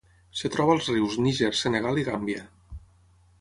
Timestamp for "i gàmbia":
2.05-2.43